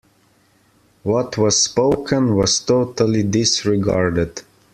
[1.03, 4.41] What was spoken was totally disregarded.